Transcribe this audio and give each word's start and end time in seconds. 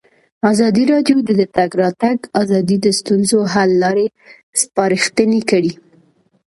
ازادي 0.51 0.83
راډیو 0.93 1.17
د 1.27 1.29
د 1.39 1.43
تګ 1.55 1.69
راتګ 1.81 2.17
ازادي 2.41 2.77
د 2.81 2.87
ستونزو 2.99 3.37
حل 3.53 3.69
لارې 3.83 4.07
سپارښتنې 4.61 5.41
کړي. 5.49 5.71